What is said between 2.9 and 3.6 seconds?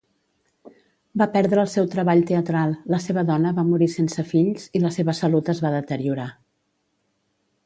la seva dona